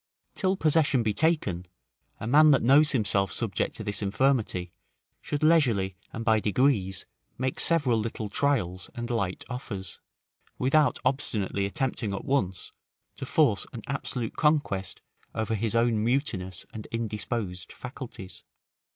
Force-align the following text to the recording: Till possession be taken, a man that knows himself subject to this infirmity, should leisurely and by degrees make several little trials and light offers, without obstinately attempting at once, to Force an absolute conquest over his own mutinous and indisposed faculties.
Till 0.33 0.55
possession 0.57 1.03
be 1.03 1.13
taken, 1.13 1.67
a 2.19 2.25
man 2.25 2.49
that 2.49 2.63
knows 2.63 2.89
himself 2.91 3.31
subject 3.31 3.75
to 3.75 3.83
this 3.83 4.01
infirmity, 4.01 4.73
should 5.21 5.43
leisurely 5.43 5.95
and 6.11 6.25
by 6.25 6.39
degrees 6.39 7.05
make 7.37 7.59
several 7.59 7.99
little 7.99 8.27
trials 8.27 8.89
and 8.95 9.11
light 9.11 9.43
offers, 9.47 9.99
without 10.57 10.97
obstinately 11.05 11.67
attempting 11.67 12.13
at 12.15 12.25
once, 12.25 12.71
to 13.15 13.27
Force 13.27 13.67
an 13.73 13.83
absolute 13.85 14.35
conquest 14.35 15.03
over 15.35 15.53
his 15.53 15.75
own 15.75 16.03
mutinous 16.03 16.65
and 16.73 16.87
indisposed 16.91 17.71
faculties. 17.71 18.43